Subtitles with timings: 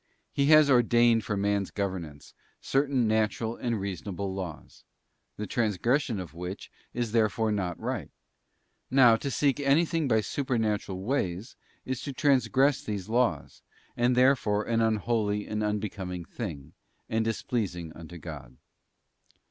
[0.31, 4.83] He has ordained for man's governance certain natural and reasonable laws,
[5.37, 8.09] the transgression of which is therefore not right:
[8.89, 13.61] now, to seek anything by supernatural ways is to transgress these laws,
[13.95, 16.73] and therefore an unholy and unbecoming thing,
[17.07, 18.57] and displeasing unto God.